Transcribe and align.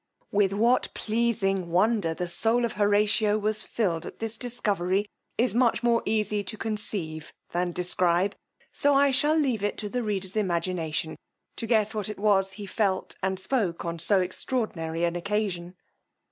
With 0.31 0.51
what 0.51 0.89
pleasing 0.95 1.69
wonder 1.69 2.15
the 2.15 2.27
soul 2.27 2.65
of 2.65 2.73
Horatio 2.73 3.37
was 3.37 3.61
filled 3.61 4.07
at 4.07 4.17
this 4.17 4.35
discovery, 4.35 5.05
is 5.37 5.53
much 5.53 5.83
more 5.83 6.01
easy 6.07 6.43
to 6.43 6.57
conceive 6.57 7.31
than 7.51 7.71
describe, 7.71 8.35
so 8.71 8.95
I 8.95 9.11
shall 9.11 9.35
leave 9.35 9.61
it 9.61 9.77
to 9.77 9.89
the 9.89 10.01
reader's 10.01 10.35
imagination 10.35 11.17
to 11.55 11.67
guess 11.67 11.93
what 11.93 12.09
it 12.09 12.17
was 12.17 12.53
he 12.53 12.65
felt 12.65 13.15
and 13.21 13.39
spoke 13.39 13.85
on 13.85 13.99
so 13.99 14.21
extraordinary 14.21 15.03
an 15.03 15.15
occasion. 15.15 15.75